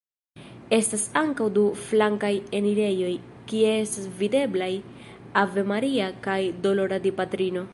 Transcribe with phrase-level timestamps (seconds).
[0.75, 3.11] Estas ankaŭ du flankaj enirejoj,
[3.51, 4.71] kie estas videblaj
[5.43, 7.65] Ave Maria kaj Dolora Dipatrino.